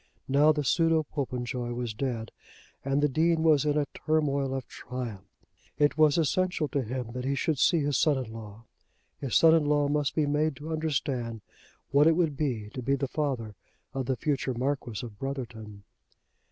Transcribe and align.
Now 0.27 0.51
the 0.51 0.63
pseudo 0.63 1.03
Popenjoy 1.03 1.73
was 1.73 1.93
dead, 1.93 2.31
and 2.83 3.03
the 3.03 3.07
Dean 3.07 3.43
was 3.43 3.65
in 3.65 3.77
a 3.77 3.85
turmoil 3.93 4.51
of 4.55 4.65
triumph. 4.67 5.27
It 5.77 5.95
was 5.95 6.17
essential 6.17 6.67
to 6.69 6.81
him 6.81 7.11
that 7.11 7.23
he 7.23 7.35
should 7.35 7.59
see 7.59 7.81
his 7.81 7.99
son 7.99 8.17
in 8.17 8.33
law. 8.33 8.63
His 9.19 9.35
son 9.35 9.53
in 9.53 9.63
law 9.67 9.87
must 9.89 10.15
be 10.15 10.25
made 10.25 10.55
to 10.55 10.73
understand 10.73 11.41
what 11.91 12.07
it 12.07 12.15
would 12.15 12.35
be 12.35 12.71
to 12.73 12.81
be 12.81 12.95
the 12.95 13.07
father 13.09 13.53
of 13.93 14.07
the 14.07 14.15
future 14.17 14.55
Marquis 14.55 15.05
of 15.05 15.19
Brotherton. 15.19 15.83